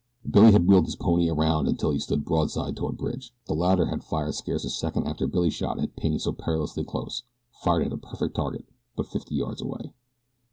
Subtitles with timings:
[0.27, 3.35] Billy had wheeled his pony around until he stood broadside toward Bridge.
[3.45, 7.85] The latter fired scarce a second after Billy's shot had pinged so perilously close fired
[7.85, 9.93] at a perfect target but fifty yards away.